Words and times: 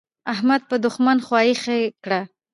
احمد 0.33 0.61
په 0.69 0.75
دوښمن 0.83 1.17
خوا 1.25 1.41
يخه 1.51 1.75
کړه. 2.03 2.21